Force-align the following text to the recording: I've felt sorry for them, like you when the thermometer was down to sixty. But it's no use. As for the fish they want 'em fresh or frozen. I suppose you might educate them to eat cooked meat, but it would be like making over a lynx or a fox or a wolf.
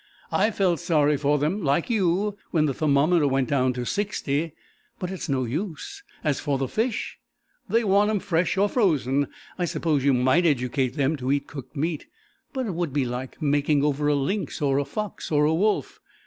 I've 0.31 0.55
felt 0.55 0.79
sorry 0.79 1.15
for 1.15 1.37
them, 1.37 1.61
like 1.61 1.87
you 1.87 2.35
when 2.49 2.65
the 2.65 2.73
thermometer 2.73 3.27
was 3.27 3.45
down 3.45 3.71
to 3.73 3.85
sixty. 3.85 4.53
But 4.97 5.11
it's 5.11 5.29
no 5.29 5.43
use. 5.43 6.01
As 6.23 6.39
for 6.39 6.57
the 6.57 6.67
fish 6.67 7.19
they 7.69 7.83
want 7.83 8.09
'em 8.09 8.19
fresh 8.19 8.57
or 8.57 8.67
frozen. 8.67 9.27
I 9.59 9.65
suppose 9.65 10.03
you 10.03 10.15
might 10.15 10.47
educate 10.47 10.95
them 10.95 11.17
to 11.17 11.31
eat 11.31 11.45
cooked 11.45 11.75
meat, 11.75 12.07
but 12.51 12.65
it 12.65 12.73
would 12.73 12.93
be 12.93 13.05
like 13.05 13.43
making 13.43 13.83
over 13.83 14.07
a 14.07 14.15
lynx 14.15 14.59
or 14.59 14.79
a 14.79 14.85
fox 14.85 15.29
or 15.31 15.45
a 15.45 15.53
wolf. 15.53 15.99